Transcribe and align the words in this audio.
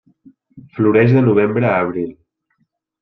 Floreix 0.77 1.13
de 1.17 1.23
novembre 1.27 1.69
a 1.73 1.77
abril. 1.85 2.09